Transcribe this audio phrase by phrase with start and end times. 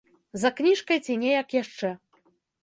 [0.43, 1.93] За кніжкай ці неяк яшчэ.